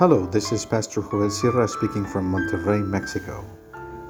[0.00, 3.44] Hello, this is Pastor Joel Sierra speaking from Monterrey, Mexico.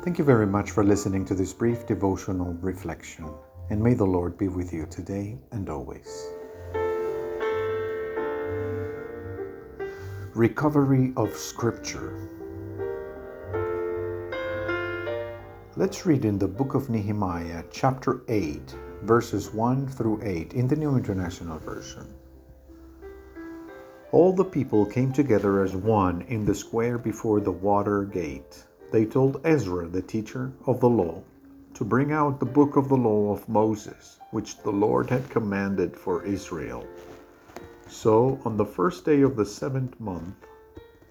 [0.04, 3.28] Thank you very much for listening to this brief devotional reflection,
[3.70, 6.28] and may the Lord be with you today and always.
[10.32, 12.28] Recovery of Scripture.
[15.74, 20.76] Let's read in the book of Nehemiah, chapter 8, verses 1 through 8 in the
[20.76, 22.06] New International Version.
[24.12, 28.64] All the people came together as one in the square before the water gate.
[28.90, 31.22] They told Ezra, the teacher of the law,
[31.74, 35.96] to bring out the book of the law of Moses, which the Lord had commanded
[35.96, 36.84] for Israel.
[37.86, 40.34] So, on the first day of the seventh month,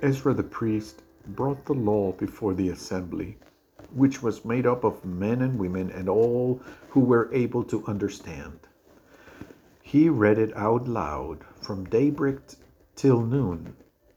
[0.02, 3.38] Ezra the priest brought the law before the assembly,
[3.94, 8.60] which was made up of men and women and all who were able to understand.
[9.82, 12.40] He read it out loud from daybreak
[13.00, 13.74] till noon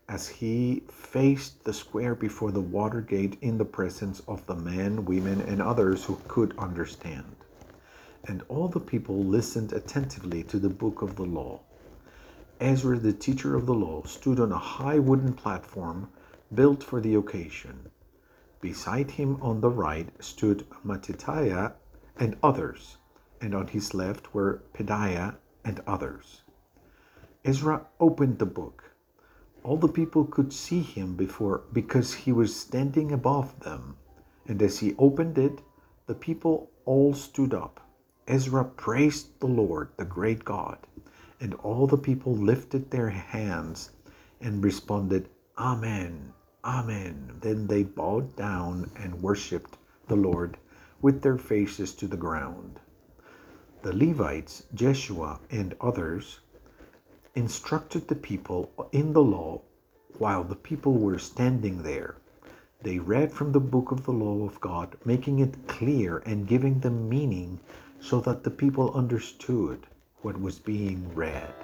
[0.08, 5.04] as he faced the square before the water gate in the presence of the men,
[5.04, 7.36] women, and others who could understand.
[8.24, 11.60] And all the people listened attentively to the book of the law.
[12.58, 16.08] Ezra, the teacher of the law, stood on a high wooden platform
[16.52, 17.88] built for the occasion.
[18.60, 21.74] Beside him on the right stood Mattithiah
[22.16, 22.96] and others,
[23.40, 26.42] and on his left were Pedaiah and others.
[27.44, 28.92] Ezra opened the book.
[29.64, 33.96] All the people could see him before because he was standing above them.
[34.46, 35.60] And as he opened it,
[36.06, 37.80] the people all stood up.
[38.28, 40.78] Ezra praised the Lord, the great God,
[41.40, 43.90] and all the people lifted their hands
[44.40, 46.32] and responded, Amen,
[46.64, 47.38] Amen.
[47.40, 50.58] Then they bowed down and worshiped the Lord
[51.00, 52.78] with their faces to the ground.
[53.82, 56.38] The Levites, Jeshua, and others
[57.34, 59.60] instructed the people in the law
[60.18, 62.16] while the people were standing there.
[62.82, 66.80] They read from the book of the law of God, making it clear and giving
[66.80, 67.60] them meaning
[68.00, 69.86] so that the people understood
[70.20, 71.54] what was being read.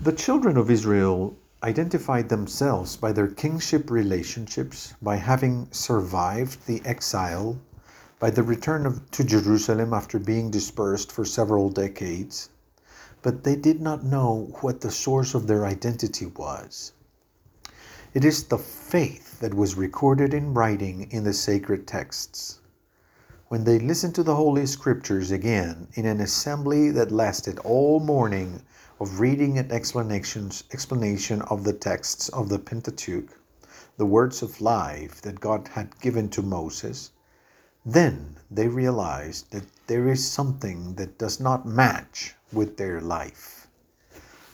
[0.00, 7.60] The children of Israel identified themselves by their kingship relationships, by having survived the exile
[8.20, 12.50] by the return of, to Jerusalem after being dispersed for several decades,
[13.22, 16.92] but they did not know what the source of their identity was.
[18.12, 22.60] It is the faith that was recorded in writing in the sacred texts.
[23.48, 28.60] When they listened to the Holy Scriptures again in an assembly that lasted all morning
[29.00, 33.30] of reading and explanations, explanation of the texts of the Pentateuch,
[33.96, 37.12] the words of life that God had given to Moses,
[37.86, 43.68] then they realize that there is something that does not match with their life.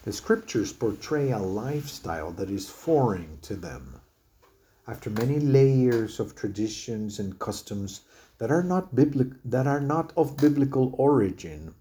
[0.04, 4.00] The scriptures portray a lifestyle that is foreign to them.
[4.86, 8.02] After many layers of traditions and customs
[8.38, 11.74] that are not biblical, that are not of biblical origin,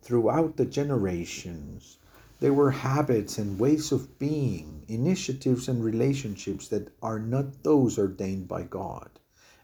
[0.00, 1.96] throughout the generations,
[2.38, 8.46] there were habits and ways of being, initiatives and relationships that are not those ordained
[8.46, 9.10] by God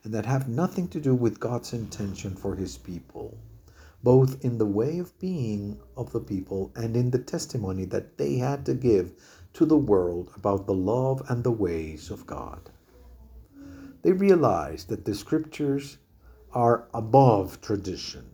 [0.05, 3.39] and that have nothing to do with God's intention for his people,
[4.03, 8.37] both in the way of being of the people and in the testimony that they
[8.37, 9.13] had to give
[9.55, 12.71] to the world about the love and the ways of God.
[14.03, 15.97] They realized that the scriptures
[16.53, 18.27] are above tradition.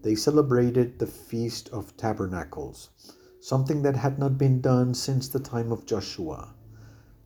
[0.00, 2.88] They celebrated the Feast of Tabernacles,
[3.40, 6.54] something that had not been done since the time of Joshua,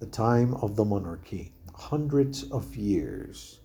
[0.01, 3.60] the time of the monarchy, hundreds of years.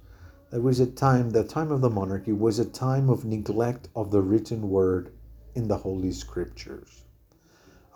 [0.56, 4.10] There was a time, the time of the monarchy was a time of neglect of
[4.10, 5.12] the written word
[5.54, 7.04] in the Holy Scriptures.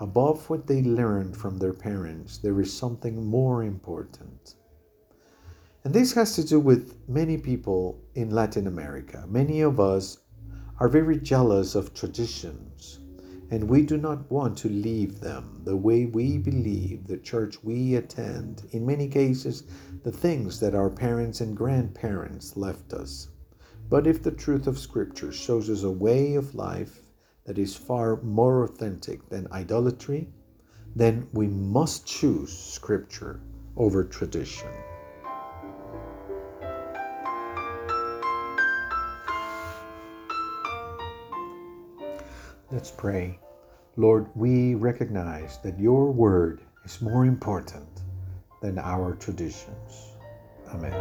[0.02, 4.56] Above what they learned from their parents, there is something more important.
[5.86, 9.24] And this has to do with many people in Latin America.
[9.30, 10.18] Many of us
[10.82, 13.00] are very jealous of traditions,
[13.52, 17.96] and we do not want to leave them the way we believe, the church we
[17.96, 18.68] attend.
[18.72, 19.64] In many cases,
[20.04, 23.30] the things that our parents and grandparents left us.
[23.90, 27.02] But if the truth of Scripture shows us a way of life
[27.46, 30.30] that is far more authentic than idolatry,
[30.96, 33.42] then we must choose Scripture
[33.76, 34.70] over tradition.
[42.72, 43.40] Let's pray.
[43.98, 48.04] Lord, we recognize that your word is more important
[48.62, 50.14] than our traditions.
[50.72, 50.94] Amen.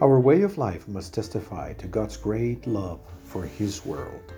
[0.00, 4.32] Our way of life must testify to God's great love for His world.